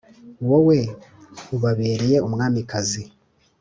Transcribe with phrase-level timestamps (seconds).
[0.49, 0.79] wowe
[1.55, 3.03] ubabereye umwamikazi